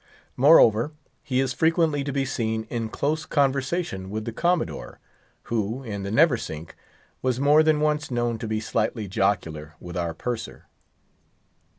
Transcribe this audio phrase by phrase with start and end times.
[0.35, 4.99] Moreover, he is frequently to be seen in close conversation with the Commodore,
[5.43, 6.73] who, in the Neversink,
[7.21, 10.65] was more than once known to be slightly jocular with our Purser.